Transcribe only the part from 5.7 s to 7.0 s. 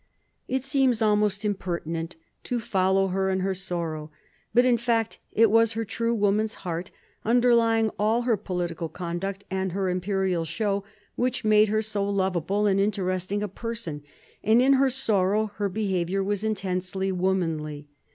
her true woman's heart,